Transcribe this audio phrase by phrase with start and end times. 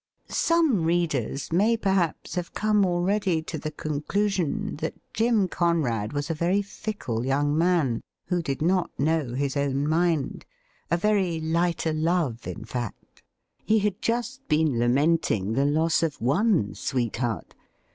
[0.29, 6.33] Some readers may, perhaps, have come already to the conclusion that Jim Conrad was a
[6.33, 10.43] very fickle young man, who did not know his own mind—
[10.89, 13.21] a very light o' love, in fact.
[13.63, 17.53] He had just been lamenting the loss of one sweet heart.